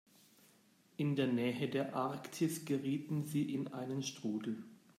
[0.97, 4.63] In der Nähe der Arktis gerieten sie in einen Strudel.